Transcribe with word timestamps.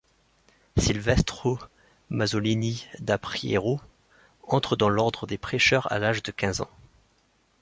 Silvestro 0.77 1.59
Mazzolini 2.09 2.87
da 3.01 3.19
Prierio 3.19 3.79
entre 4.41 4.75
dans 4.75 4.89
l'ordre 4.89 5.27
des 5.27 5.37
Prêcheurs 5.37 5.91
à 5.91 5.99
l'âge 5.99 6.23
de 6.23 6.31
quinze 6.31 6.61
ans. 6.61 6.71